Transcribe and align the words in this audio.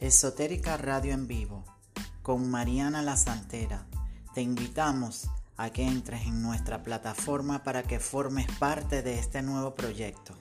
Esotérica 0.00 0.76
Radio 0.76 1.12
en 1.12 1.26
Vivo 1.26 1.64
con 2.22 2.48
Mariana 2.48 3.02
La 3.02 3.16
Santera. 3.16 3.84
Te 4.32 4.42
invitamos 4.42 5.28
a 5.56 5.70
que 5.70 5.88
entres 5.88 6.22
en 6.22 6.40
nuestra 6.40 6.84
plataforma 6.84 7.64
para 7.64 7.82
que 7.82 7.98
formes 7.98 8.46
parte 8.60 9.02
de 9.02 9.18
este 9.18 9.42
nuevo 9.42 9.74
proyecto. 9.74 10.36